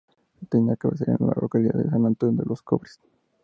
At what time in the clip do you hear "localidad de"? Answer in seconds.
1.39-1.87